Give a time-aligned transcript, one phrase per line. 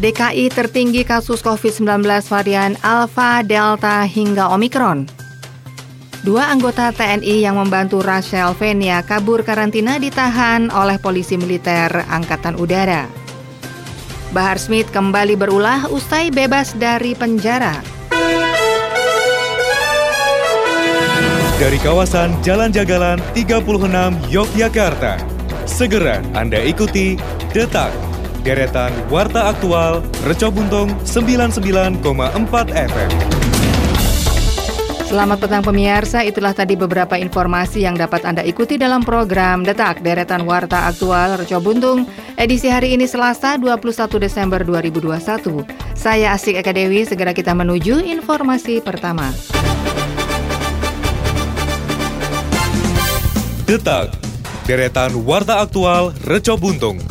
[0.00, 5.04] DKI tertinggi kasus COVID-19 varian Alpha, Delta, hingga Omikron.
[6.24, 13.04] Dua anggota TNI yang membantu Rachel Venia kabur karantina ditahan oleh polisi militer Angkatan Udara.
[14.32, 17.84] Bahar Smith kembali berulah usai bebas dari penjara.
[21.60, 25.20] Dari kawasan Jalan Jagalan 36 Yogyakarta,
[25.68, 27.20] segera Anda ikuti
[27.52, 28.09] Detak
[28.40, 32.00] deretan Warta Aktual Reco Buntung 99,4
[32.72, 33.10] FM.
[35.10, 40.46] Selamat petang pemirsa, itulah tadi beberapa informasi yang dapat Anda ikuti dalam program Detak Deretan
[40.46, 42.06] Warta Aktual Reco Buntung
[42.38, 45.66] edisi hari ini Selasa 21 Desember 2021.
[45.98, 49.34] Saya Asik Eka Dewi, segera kita menuju informasi pertama.
[53.66, 54.14] Detak
[54.70, 57.02] Deretan Warta Aktual Reco Buntung.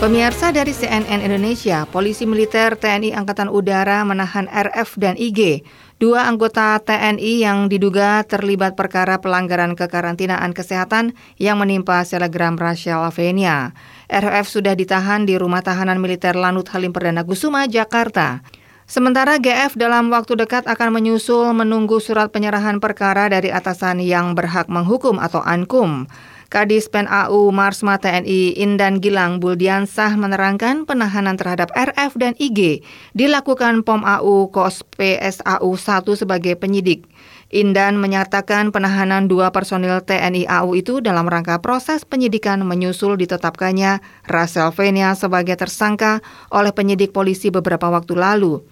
[0.00, 5.60] Pemirsa dari CNN Indonesia, polisi militer TNI Angkatan Udara menahan RF dan IG,
[6.00, 13.76] dua anggota TNI yang diduga terlibat perkara pelanggaran kekarantinaan kesehatan yang menimpa selegram Rachel Avenia.
[14.08, 18.40] RF sudah ditahan di rumah tahanan militer Lanut Halim Perdana Kusuma, Jakarta.
[18.88, 24.64] Sementara GF dalam waktu dekat akan menyusul menunggu surat penyerahan perkara dari atasan yang berhak
[24.66, 26.08] menghukum atau ANKUM.
[26.50, 32.82] Kadis Pen AU Marsma TNI Indan Gilang Buldiansah menerangkan penahanan terhadap RF dan IG
[33.14, 37.06] dilakukan POM AU KOS PSAU 1 sebagai penyidik.
[37.54, 44.74] Indan menyatakan penahanan dua personil TNI AU itu dalam rangka proses penyidikan menyusul ditetapkannya Rasel
[44.74, 46.18] Venia sebagai tersangka
[46.50, 48.66] oleh penyidik polisi beberapa waktu lalu.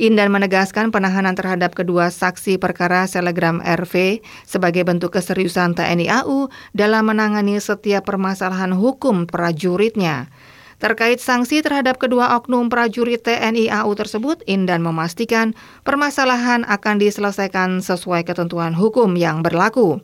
[0.00, 7.12] Indan menegaskan penahanan terhadap kedua saksi perkara selegram RV sebagai bentuk keseriusan TNI AU dalam
[7.12, 10.32] menangani setiap permasalahan hukum prajuritnya.
[10.82, 15.54] Terkait sanksi terhadap kedua oknum prajurit TNI AU tersebut, Indan memastikan
[15.86, 20.02] permasalahan akan diselesaikan sesuai ketentuan hukum yang berlaku.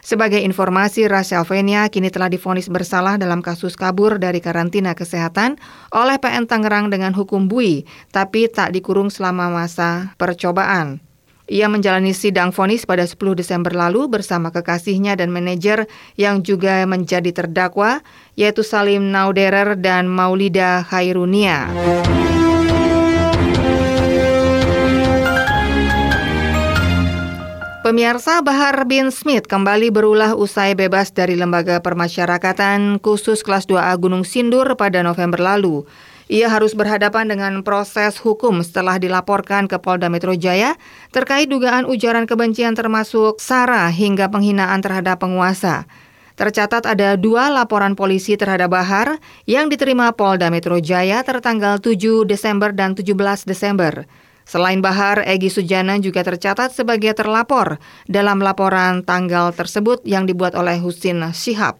[0.00, 5.60] Sebagai informasi, Rachel Venia kini telah difonis bersalah dalam kasus kabur dari karantina kesehatan
[5.92, 11.04] oleh PN Tangerang dengan hukum bui, tapi tak dikurung selama masa percobaan.
[11.50, 17.34] Ia menjalani sidang vonis pada 10 Desember lalu bersama kekasihnya dan manajer yang juga menjadi
[17.34, 18.06] terdakwa,
[18.38, 21.66] yaitu Salim Nauderer dan Maulida Khairunia.
[27.90, 34.22] Pemirsa Bahar bin Smith kembali berulah usai bebas dari Lembaga Permasyarakatan khusus kelas 2A Gunung
[34.22, 35.82] Sindur pada November lalu.
[36.30, 40.78] Ia harus berhadapan dengan proses hukum setelah dilaporkan ke Polda Metro Jaya
[41.10, 45.90] terkait dugaan ujaran kebencian termasuk SARA hingga penghinaan terhadap penguasa.
[46.38, 49.18] Tercatat ada dua laporan polisi terhadap Bahar
[49.50, 53.18] yang diterima Polda Metro Jaya tertanggal 7 Desember dan 17
[53.50, 54.06] Desember.
[54.48, 57.78] Selain Bahar, Egi Sujana juga tercatat sebagai terlapor
[58.10, 61.78] dalam laporan tanggal tersebut yang dibuat oleh Husin Syihab.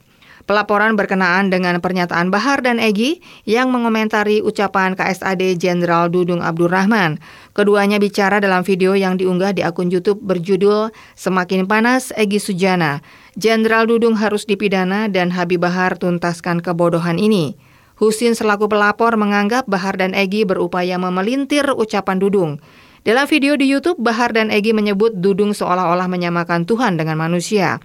[0.50, 7.22] Pelaporan berkenaan dengan pernyataan Bahar dan Egi yang mengomentari ucapan KSAD Jenderal Dudung Abdurrahman.
[7.54, 12.98] Keduanya bicara dalam video yang diunggah di akun YouTube berjudul Semakin Panas Egi Sujana.
[13.38, 17.54] Jenderal Dudung harus dipidana dan Habib Bahar tuntaskan kebodohan ini.
[18.00, 22.56] Husin selaku pelapor menganggap Bahar dan Egi berupaya memelintir ucapan Dudung.
[23.04, 27.76] Dalam video di YouTube, Bahar dan Egi menyebut Dudung seolah-olah menyamakan Tuhan dengan manusia.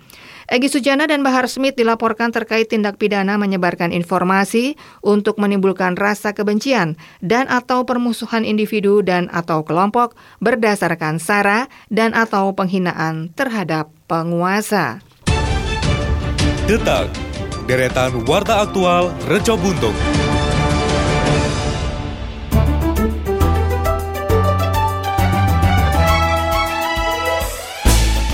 [0.47, 6.95] Egi Sujana dan Bahar Smith dilaporkan terkait tindak pidana menyebarkan informasi untuk menimbulkan rasa kebencian
[7.19, 15.03] dan atau permusuhan individu dan atau kelompok berdasarkan sara dan atau penghinaan terhadap penguasa.
[16.71, 17.11] Detak,
[17.65, 19.97] deretan warta aktual Reco Buntung.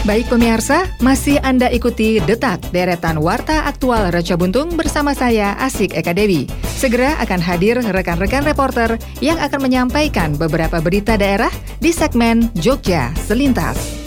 [0.01, 6.11] Baik pemirsa, masih Anda ikuti Detak Deretan Warta Aktual Raja Buntung bersama saya Asik Eka
[6.11, 6.49] Dewi.
[6.67, 14.00] Segera akan hadir rekan-rekan reporter yang akan menyampaikan beberapa berita daerah di segmen Jogja Selintas.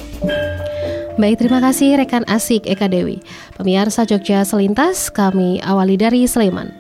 [1.15, 3.23] Baik, terima kasih rekan Asik Eka Dewi.
[3.55, 6.75] Pemirsa Jogja Selintas, kami awali dari Sleman.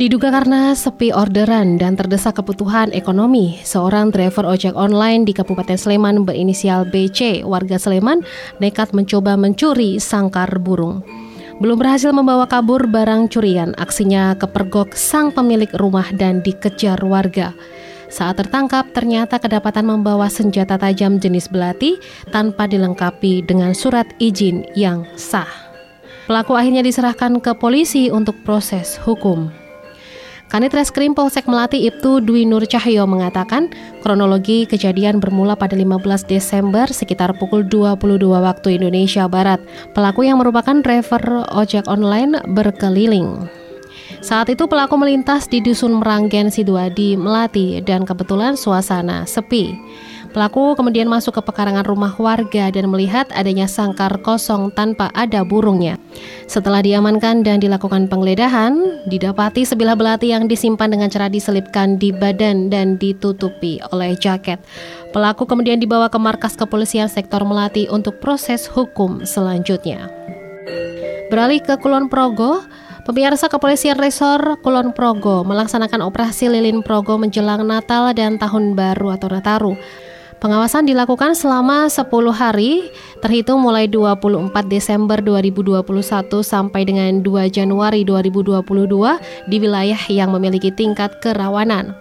[0.00, 6.24] Diduga karena sepi orderan dan terdesak kebutuhan ekonomi, seorang driver ojek online di Kabupaten Sleman
[6.24, 8.24] berinisial BC, warga Sleman,
[8.64, 11.04] nekat mencoba mencuri sangkar burung.
[11.60, 17.52] Belum berhasil membawa kabur barang curian, aksinya kepergok sang pemilik rumah dan dikejar warga.
[18.10, 21.94] Saat tertangkap, ternyata kedapatan membawa senjata tajam jenis belati
[22.34, 25.46] tanpa dilengkapi dengan surat izin yang sah.
[26.26, 29.54] Pelaku akhirnya diserahkan ke polisi untuk proses hukum.
[30.50, 33.70] Kanit Reskrim Polsek Melati Ibtu Dwi Nur Cahyo mengatakan
[34.02, 39.62] kronologi kejadian bermula pada 15 Desember sekitar pukul 22 waktu Indonesia Barat.
[39.94, 43.59] Pelaku yang merupakan driver ojek online berkeliling.
[44.20, 49.72] Saat itu pelaku melintas di Dusun Meranggen Sidoadi, Melati dan kebetulan suasana sepi.
[50.30, 55.98] Pelaku kemudian masuk ke pekarangan rumah warga dan melihat adanya sangkar kosong tanpa ada burungnya.
[56.46, 62.70] Setelah diamankan dan dilakukan penggeledahan, didapati sebilah belati yang disimpan dengan cara diselipkan di badan
[62.70, 64.62] dan ditutupi oleh jaket.
[65.10, 70.06] Pelaku kemudian dibawa ke markas kepolisian sektor Melati untuk proses hukum selanjutnya.
[71.26, 72.62] Beralih ke Kulon Progo,
[73.10, 79.26] Pemirsa Kepolisian Resor Kulon Progo melaksanakan operasi lilin Progo menjelang Natal dan Tahun Baru atau
[79.26, 79.74] Nataru.
[80.38, 82.86] Pengawasan dilakukan selama 10 hari,
[83.18, 85.82] terhitung mulai 24 Desember 2021
[86.46, 88.62] sampai dengan 2 Januari 2022
[89.50, 91.98] di wilayah yang memiliki tingkat kerawanan.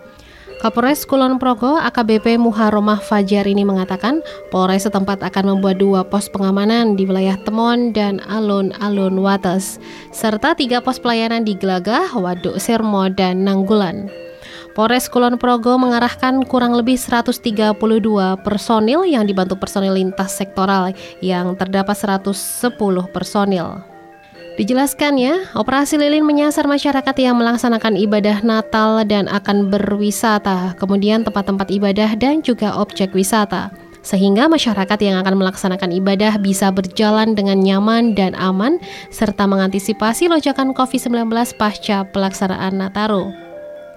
[0.59, 4.19] Kapolres Kulon Progo AKBP Muharomah Fajar ini mengatakan
[4.51, 9.79] Polres setempat akan membuat dua pos pengamanan di wilayah Temon dan Alun-Alun Wates
[10.11, 14.11] serta tiga pos pelayanan di Gelagah, Waduk Sirmo, dan Nanggulan.
[14.75, 17.79] Polres Kulon Progo mengarahkan kurang lebih 132
[18.43, 20.91] personil yang dibantu personil lintas sektoral
[21.23, 22.35] yang terdapat 110
[23.15, 23.88] personil.
[24.59, 32.11] Dijelaskannya, operasi lilin menyasar masyarakat yang melaksanakan ibadah Natal dan akan berwisata, kemudian tempat-tempat ibadah
[32.19, 38.31] dan juga objek wisata sehingga masyarakat yang akan melaksanakan ibadah bisa berjalan dengan nyaman dan
[38.35, 38.79] aman
[39.11, 41.27] serta mengantisipasi lonjakan COVID-19
[41.59, 43.48] pasca pelaksanaan Nataru.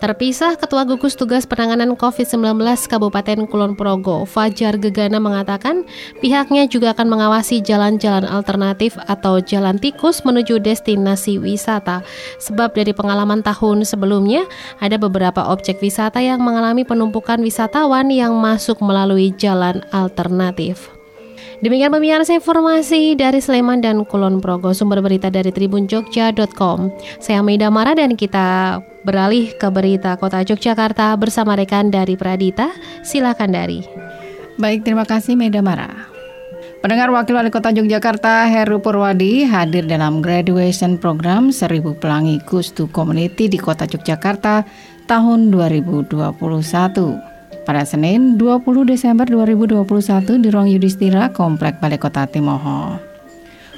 [0.02, 2.59] Terpisah, Ketua Gugus Tugas Penanganan COVID-19
[2.90, 5.87] Kabupaten Kulon Progo, Fajar Gegana mengatakan
[6.18, 12.02] pihaknya juga akan mengawasi jalan-jalan alternatif atau jalan tikus menuju destinasi wisata.
[12.42, 14.42] Sebab dari pengalaman tahun sebelumnya,
[14.82, 21.01] ada beberapa objek wisata yang mengalami penumpukan wisatawan yang masuk melalui jalan alternatif.
[21.62, 26.90] Demikian pemirsa informasi dari Sleman dan Kulon Progo, sumber berita dari tribunjogja.com.
[27.22, 32.75] Saya Maida Mara dan kita beralih ke berita Kota Yogyakarta bersama rekan dari Pradita.
[33.06, 33.87] Silakan dari.
[34.58, 36.11] Baik, terima kasih Maida Mara.
[36.82, 43.46] Pendengar Wakil Wali Kota Yogyakarta Heru Purwadi hadir dalam graduation program Seribu Pelangi Gustu Community
[43.46, 44.66] di Kota Yogyakarta
[45.06, 47.32] tahun 2021
[47.62, 53.12] pada Senin 20 Desember 2021 di Ruang Yudhistira Komplek Balai Kota Timoho.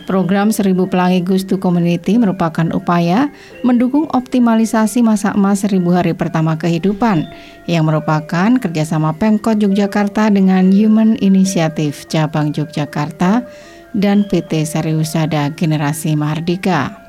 [0.04, 3.32] Program Seribu Pelangi Gustu Community merupakan upaya
[3.64, 7.24] mendukung optimalisasi masa emas seribu hari pertama kehidupan
[7.64, 13.48] yang merupakan kerjasama Pemkot Yogyakarta dengan Human Initiative Cabang Yogyakarta
[13.96, 17.00] dan PT Sariusada Generasi Mardika.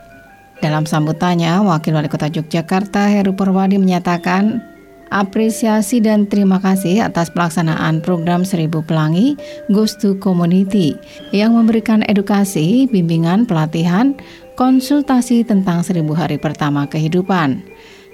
[0.64, 4.75] Dalam sambutannya, Wakil Wali Kota Yogyakarta Heru Purwadi menyatakan
[5.14, 9.38] apresiasi dan terima kasih atas pelaksanaan program Seribu Pelangi
[9.70, 10.98] Ghost to Community
[11.36, 14.18] yang memberikan edukasi, bimbingan, pelatihan,
[14.56, 17.62] konsultasi tentang seribu hari pertama kehidupan,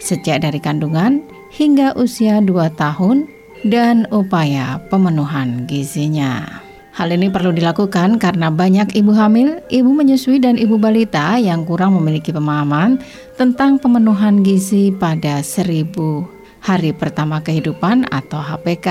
[0.01, 1.21] sejak dari kandungan
[1.53, 3.29] hingga usia 2 tahun,
[3.62, 6.62] dan upaya pemenuhan gizinya.
[6.91, 11.95] Hal ini perlu dilakukan karena banyak ibu hamil, ibu menyusui, dan ibu balita yang kurang
[11.95, 13.00] memiliki pemahaman
[13.39, 18.88] tentang pemenuhan gizi pada seribu hari pertama kehidupan atau HPK.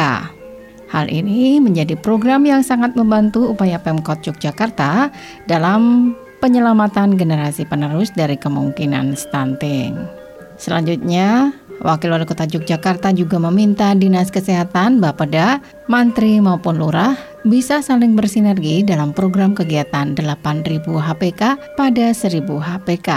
[0.90, 5.14] Hal ini menjadi program yang sangat membantu upaya Pemkot Yogyakarta
[5.46, 6.12] dalam
[6.42, 9.94] penyelamatan generasi penerus dari kemungkinan stunting.
[10.58, 17.16] Selanjutnya, Wakil Wali Kota Yogyakarta juga meminta Dinas Kesehatan, Bapeda, Mantri maupun Lurah
[17.48, 21.42] bisa saling bersinergi dalam program kegiatan 8.000 HPK
[21.80, 23.10] pada 1.000 HPK.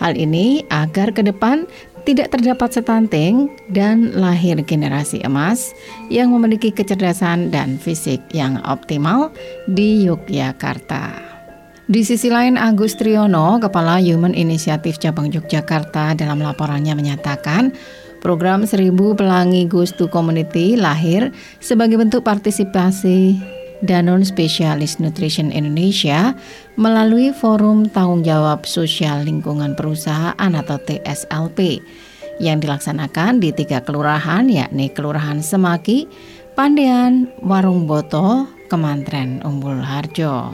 [0.00, 1.68] Hal ini agar ke depan
[2.10, 5.70] tidak terdapat stunting dan lahir generasi emas
[6.10, 9.30] yang memiliki kecerdasan dan fisik yang optimal
[9.70, 11.14] di Yogyakarta.
[11.86, 17.70] Di sisi lain, Agus Triyono, Kepala Human Initiative Cabang Yogyakarta dalam laporannya menyatakan
[18.18, 21.30] program Seribu Pelangi Gustu Community lahir
[21.62, 23.38] sebagai bentuk partisipasi
[23.80, 26.36] Danone Specialist Nutrition Indonesia
[26.76, 31.80] melalui Forum Tanggung Jawab Sosial Lingkungan Perusahaan atau TSLP
[32.40, 36.08] yang dilaksanakan di tiga kelurahan yakni Kelurahan Semaki,
[36.56, 40.52] Pandean, Warung Boto, Kemantren Umbul Harjo.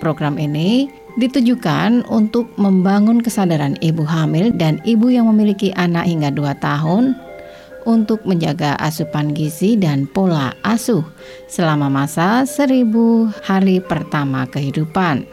[0.00, 0.88] Program ini
[1.20, 7.12] ditujukan untuk membangun kesadaran ibu hamil dan ibu yang memiliki anak hingga 2 tahun
[7.90, 11.02] untuk menjaga asupan gizi dan pola asuh
[11.50, 15.26] selama masa seribu hari pertama kehidupan.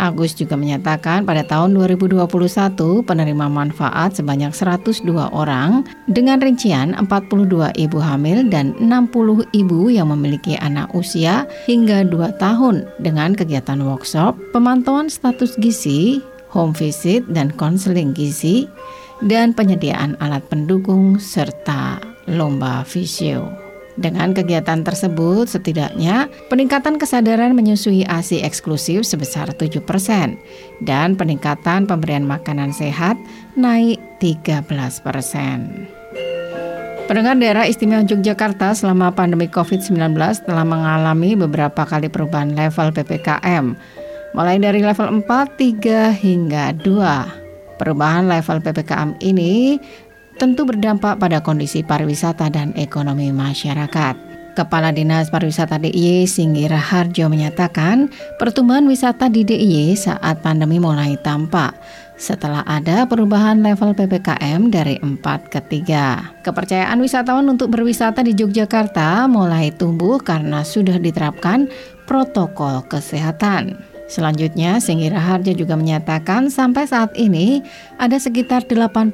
[0.00, 2.24] Agus juga menyatakan pada tahun 2021
[3.04, 10.56] penerima manfaat sebanyak 102 orang dengan rincian 42 ibu hamil dan 60 ibu yang memiliki
[10.56, 18.16] anak usia hingga 2 tahun dengan kegiatan workshop, pemantauan status gizi, home visit dan konseling
[18.16, 18.64] gizi,
[19.24, 23.48] dan penyediaan alat pendukung serta lomba visio.
[24.00, 29.82] Dengan kegiatan tersebut, setidaknya peningkatan kesadaran menyusui ASI eksklusif sebesar 7%
[30.80, 33.20] dan peningkatan pemberian makanan sehat
[33.60, 35.04] naik 13%.
[37.10, 40.14] Pendengar daerah istimewa Yogyakarta selama pandemi COVID-19
[40.46, 43.74] telah mengalami beberapa kali perubahan level PPKM,
[44.32, 47.39] mulai dari level 4, 3, hingga 2.
[47.80, 49.80] Perubahan level PPKM ini
[50.36, 54.28] tentu berdampak pada kondisi pariwisata dan ekonomi masyarakat.
[54.52, 61.72] Kepala Dinas Pariwisata DIY Singgira Harjo menyatakan pertumbuhan wisata di DIY saat pandemi mulai tampak
[62.20, 66.44] setelah ada perubahan level PPKM dari 4 ke 3.
[66.44, 71.72] Kepercayaan wisatawan untuk berwisata di Yogyakarta mulai tumbuh karena sudah diterapkan
[72.04, 73.89] protokol kesehatan.
[74.10, 77.62] Selanjutnya, Singgira Harja juga menyatakan sampai saat ini
[77.94, 79.06] ada sekitar 84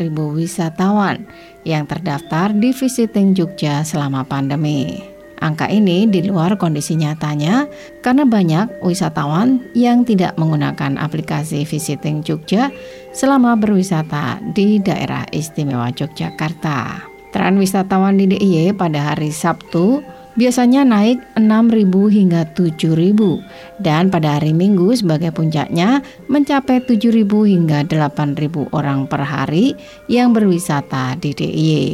[0.00, 1.28] ribu wisatawan
[1.68, 5.04] yang terdaftar di Visiting Jogja selama pandemi.
[5.44, 7.68] Angka ini di luar kondisi nyatanya
[8.00, 12.72] karena banyak wisatawan yang tidak menggunakan aplikasi Visiting Jogja
[13.12, 17.04] selama berwisata di daerah istimewa Yogyakarta.
[17.30, 20.00] Tren wisatawan di DIY pada hari Sabtu
[20.38, 28.70] biasanya naik 6.000 hingga 7.000 dan pada hari Minggu sebagai puncaknya mencapai 7.000 hingga 8.000
[28.70, 29.74] orang per hari
[30.06, 31.86] yang berwisata di DIY.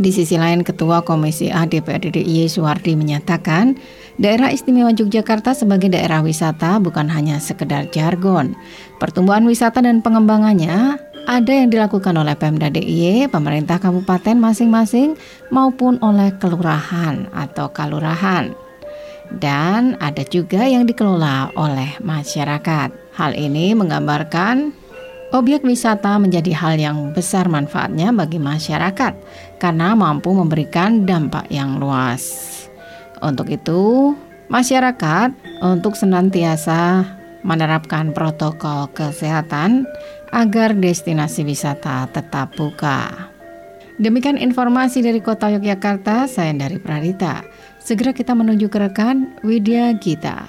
[0.00, 3.76] Di sisi lain, Ketua Komisi A DPRD DIY Suwardi menyatakan,
[4.16, 8.56] daerah istimewa Yogyakarta sebagai daerah wisata bukan hanya sekedar jargon.
[8.96, 15.14] Pertumbuhan wisata dan pengembangannya ada yang dilakukan oleh Pemda DIY, pemerintah kabupaten masing-masing
[15.54, 18.52] maupun oleh kelurahan atau kalurahan.
[19.32, 22.92] Dan ada juga yang dikelola oleh masyarakat.
[23.16, 24.82] Hal ini menggambarkan
[25.32, 29.16] Objek wisata menjadi hal yang besar manfaatnya bagi masyarakat
[29.56, 32.52] karena mampu memberikan dampak yang luas.
[33.24, 34.12] Untuk itu,
[34.52, 35.32] masyarakat
[35.64, 37.08] untuk senantiasa
[37.48, 39.88] menerapkan protokol kesehatan
[40.32, 43.30] agar destinasi wisata tetap buka.
[44.00, 47.44] Demikian informasi dari Kota Yogyakarta, saya dari Pradita.
[47.78, 50.48] Segera kita menuju ke rekan Widya Gita.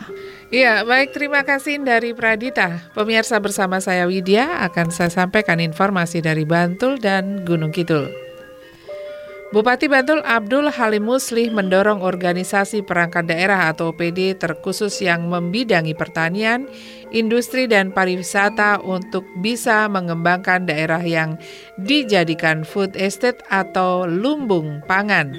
[0.53, 2.87] Iya, baik terima kasih dari Pradita.
[2.95, 8.22] Pemirsa bersama saya Widya akan saya sampaikan informasi dari Bantul dan Gunung Kidul.
[9.53, 16.65] Bupati Bantul Abdul Halim Muslih mendorong organisasi perangkat daerah atau OPD terkhusus yang membidangi pertanian,
[17.13, 21.37] industri dan pariwisata untuk bisa mengembangkan daerah yang
[21.77, 25.29] dijadikan food estate atau lumbung pangan.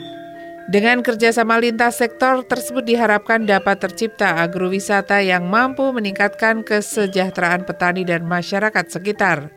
[0.70, 8.22] Dengan kerjasama lintas sektor tersebut diharapkan dapat tercipta agrowisata yang mampu meningkatkan kesejahteraan petani dan
[8.30, 9.50] masyarakat sekitar.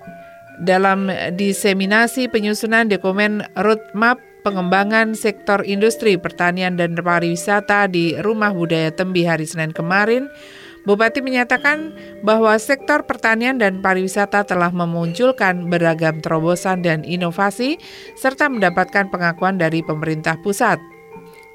[0.57, 9.27] Dalam diseminasi penyusunan dokumen roadmap pengembangan sektor industri, pertanian, dan pariwisata di Rumah Budaya Tembi
[9.27, 10.31] hari Senin kemarin,
[10.87, 11.91] Bupati menyatakan
[12.23, 17.75] bahwa sektor pertanian dan pariwisata telah memunculkan beragam terobosan dan inovasi
[18.15, 20.79] serta mendapatkan pengakuan dari pemerintah pusat.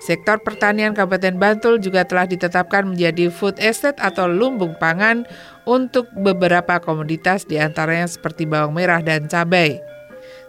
[0.05, 5.25] Sektor pertanian Kabupaten Bantul juga telah ditetapkan menjadi food estate atau lumbung pangan
[5.65, 9.92] untuk beberapa komoditas di antaranya seperti bawang merah dan cabai.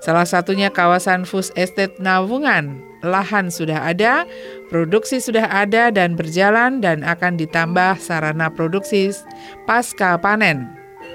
[0.03, 4.27] Salah satunya kawasan food estate Nawungan lahan sudah ada,
[4.67, 9.11] produksi sudah ada dan berjalan dan akan ditambah sarana produksi
[9.63, 10.67] pasca panen.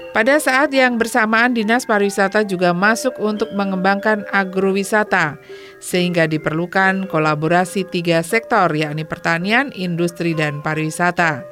[0.09, 5.37] Pada saat yang bersamaan Dinas Pariwisata juga masuk untuk mengembangkan agrowisata
[5.77, 11.45] sehingga diperlukan kolaborasi tiga sektor yakni pertanian, industri, dan pariwisata.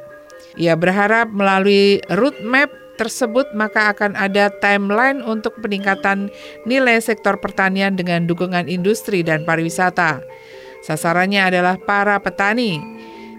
[0.58, 6.34] Ia berharap melalui roadmap tersebut maka akan ada timeline untuk peningkatan
[6.66, 10.26] nilai sektor pertanian dengan dukungan industri dan pariwisata.
[10.82, 12.82] Sasarannya adalah para petani.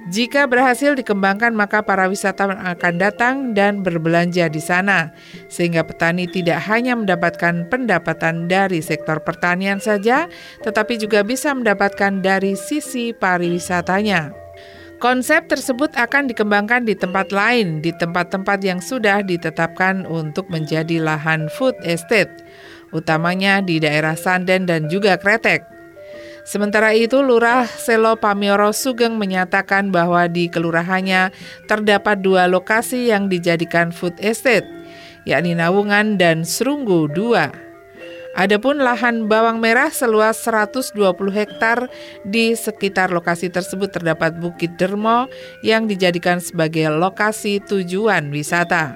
[0.09, 5.13] Jika berhasil dikembangkan, maka para wisatawan akan datang dan berbelanja di sana,
[5.53, 10.25] sehingga petani tidak hanya mendapatkan pendapatan dari sektor pertanian saja,
[10.65, 14.48] tetapi juga bisa mendapatkan dari sisi pariwisatanya.
[14.99, 21.47] Konsep tersebut akan dikembangkan di tempat lain, di tempat-tempat yang sudah ditetapkan untuk menjadi lahan
[21.55, 22.35] food estate,
[22.91, 25.63] utamanya di daerah Sanden dan juga Kretek.
[26.43, 31.31] Sementara itu, Lurah Selo Pamioro Sugeng menyatakan bahwa di kelurahannya
[31.71, 34.67] terdapat dua lokasi yang dijadikan food estate,
[35.23, 37.68] yakni Nawungan dan Serunggu 2.
[38.39, 40.95] Adapun lahan bawang merah seluas 120
[41.35, 41.91] hektar
[42.23, 45.27] di sekitar lokasi tersebut terdapat Bukit Dermo
[45.67, 48.95] yang dijadikan sebagai lokasi tujuan wisata.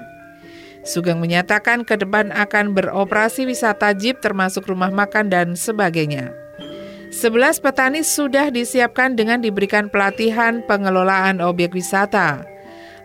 [0.87, 6.31] Sugeng menyatakan ke depan akan beroperasi wisata jeep termasuk rumah makan dan sebagainya.
[7.11, 12.52] 11 petani sudah disiapkan dengan diberikan pelatihan pengelolaan objek wisata.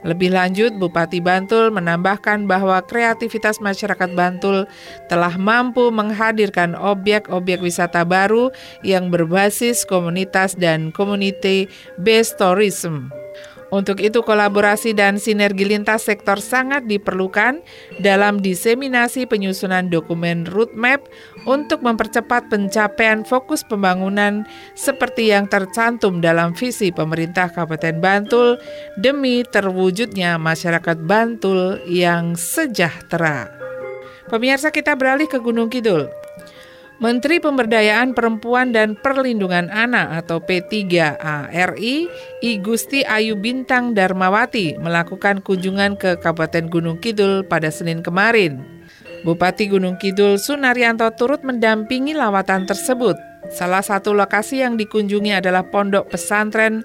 [0.09, 4.65] Lebih lanjut, Bupati Bantul menambahkan bahwa kreativitas masyarakat Bantul
[5.13, 8.49] telah mampu menghadirkan objek-objek wisata baru
[8.81, 11.69] yang berbasis komunitas dan community
[12.01, 13.13] based tourism.
[13.69, 17.61] Untuk itu kolaborasi dan sinergi lintas sektor sangat diperlukan
[18.01, 21.05] dalam diseminasi penyusunan dokumen roadmap
[21.45, 28.57] untuk mempercepat pencapaian fokus pembangunan seperti yang tercantum dalam visi pemerintah Kabupaten Bantul
[28.97, 33.53] demi terwujudnya masyarakat Bantul yang sejahtera.
[34.33, 36.18] Pemirsa kita beralih ke Gunung Kidul.
[36.99, 42.11] Menteri Pemberdayaan Perempuan dan Perlindungan Anak atau P3ARI,
[42.43, 48.83] I Gusti Ayu Bintang Darmawati melakukan kunjungan ke Kabupaten Gunung Kidul pada Senin kemarin.
[49.23, 53.15] Bupati Gunung Kidul Sunaryanto turut mendampingi lawatan tersebut.
[53.55, 56.83] Salah satu lokasi yang dikunjungi adalah Pondok Pesantren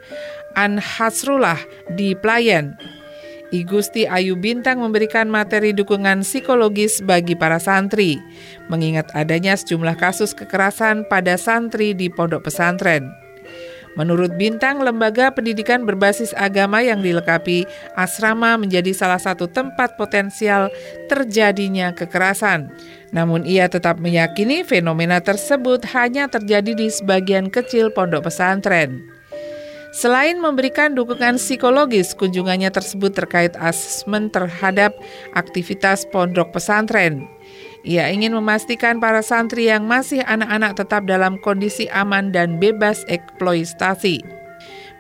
[0.54, 1.58] An Hasrullah
[1.98, 2.78] di Playen,
[3.54, 8.18] I Gusti Ayu Bintang memberikan materi dukungan psikologis bagi para santri,
[8.66, 13.14] mengingat adanya sejumlah kasus kekerasan pada santri di pondok pesantren.
[13.94, 20.74] Menurut Bintang, lembaga pendidikan berbasis agama yang dilengkapi asrama menjadi salah satu tempat potensial
[21.06, 22.74] terjadinya kekerasan.
[23.14, 29.13] Namun ia tetap meyakini fenomena tersebut hanya terjadi di sebagian kecil pondok pesantren.
[29.94, 34.98] Selain memberikan dukungan psikologis, kunjungannya tersebut terkait asesmen terhadap
[35.38, 37.30] aktivitas pondok pesantren.
[37.86, 44.26] Ia ingin memastikan para santri yang masih anak-anak tetap dalam kondisi aman dan bebas eksploitasi.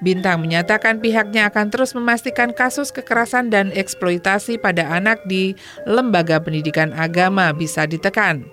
[0.03, 5.57] Bintang menyatakan pihaknya akan terus memastikan kasus kekerasan dan eksploitasi pada anak di
[5.89, 8.45] lembaga pendidikan agama bisa ditekan.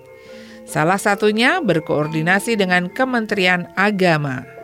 [0.65, 4.60] Salah satunya berkoordinasi dengan Kementerian Agama.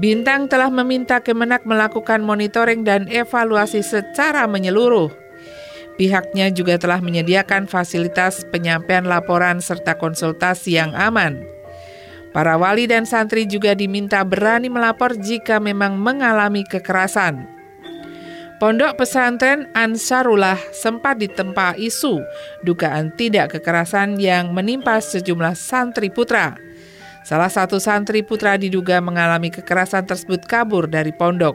[0.00, 5.12] Bintang telah meminta Kemenak melakukan monitoring dan evaluasi secara menyeluruh.
[6.00, 11.44] Pihaknya juga telah menyediakan fasilitas penyampaian laporan serta konsultasi yang aman.
[12.32, 17.44] Para wali dan santri juga diminta berani melapor jika memang mengalami kekerasan.
[18.56, 22.24] Pondok pesantren Ansarullah sempat ditempa isu
[22.64, 26.56] dugaan tidak kekerasan yang menimpa sejumlah santri putra.
[27.22, 31.54] Salah satu santri putra diduga mengalami kekerasan tersebut kabur dari pondok.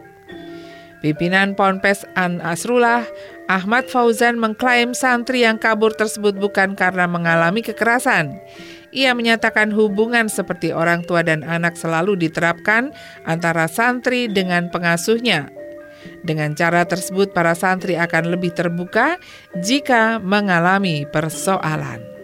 [0.98, 3.06] Pimpinan Ponpes An Asrullah,
[3.46, 8.34] Ahmad Fauzan mengklaim santri yang kabur tersebut bukan karena mengalami kekerasan.
[8.90, 12.90] Ia menyatakan hubungan seperti orang tua dan anak selalu diterapkan
[13.30, 15.54] antara santri dengan pengasuhnya.
[16.26, 19.22] Dengan cara tersebut, para santri akan lebih terbuka
[19.60, 22.17] jika mengalami persoalan.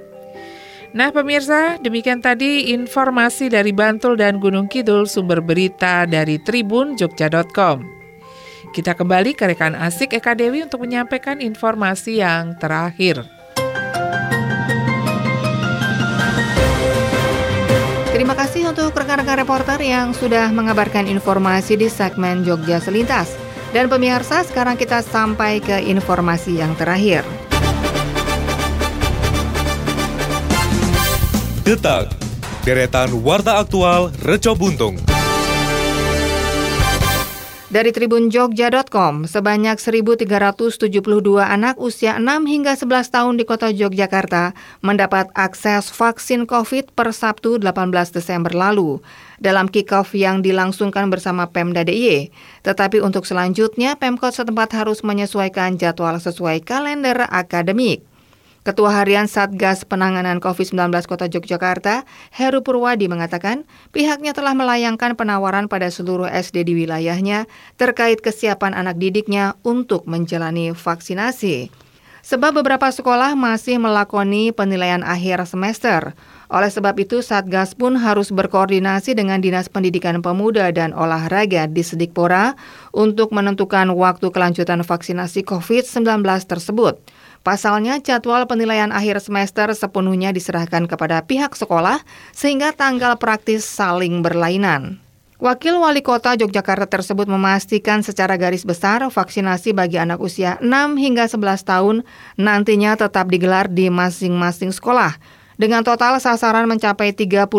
[0.93, 7.82] Nah, pemirsa, demikian tadi informasi dari Bantul dan Gunung Kidul, sumber berita dari Tribun Jogja.com.
[8.69, 13.25] Kita kembali ke rekan asik Eka Dewi untuk menyampaikan informasi yang terakhir.
[18.13, 23.34] Terima kasih untuk rekan-rekan reporter yang sudah mengabarkan informasi di segmen Jogja Selintas.
[23.73, 27.25] Dan pemirsa, sekarang kita sampai ke informasi yang terakhir.
[31.63, 32.12] Detak,
[32.67, 34.99] deretan warta aktual Reco Buntung.
[37.71, 40.28] Dari Tribun Jogja.com, sebanyak 1.372
[41.39, 44.52] anak usia 6 hingga 11 tahun di kota Yogyakarta
[44.84, 48.99] mendapat akses vaksin COVID per Sabtu 18 Desember lalu
[49.39, 52.28] dalam kick-off yang dilangsungkan bersama Pemda DIY.
[52.67, 58.04] Tetapi untuk selanjutnya, Pemkot setempat harus menyesuaikan jadwal sesuai kalender akademik.
[58.63, 65.91] Ketua Harian Satgas Penanganan COVID-19 Kota Yogyakarta, Heru Purwadi mengatakan pihaknya telah melayangkan penawaran pada
[65.91, 67.43] seluruh SD di wilayahnya
[67.76, 71.84] terkait kesiapan anak didiknya untuk menjalani vaksinasi.
[72.23, 76.15] Sebab beberapa sekolah masih melakoni penilaian akhir semester.
[76.47, 82.56] Oleh sebab itu, Satgas pun harus berkoordinasi dengan Dinas Pendidikan Pemuda dan Olahraga di Sedikpora
[82.95, 87.04] untuk menentukan waktu kelanjutan vaksinasi COVID-19 tersebut.
[87.43, 91.99] Pasalnya, jadwal penilaian akhir semester sepenuhnya diserahkan kepada pihak sekolah
[92.32, 95.03] sehingga tanggal praktis saling berlainan.
[95.43, 101.27] Wakil Wali Kota Yogyakarta tersebut memastikan secara garis besar vaksinasi bagi anak usia 6 hingga
[101.27, 101.95] 11 tahun
[102.39, 105.19] nantinya tetap digelar di masing-masing sekolah.
[105.60, 107.51] Dengan total sasaran mencapai 39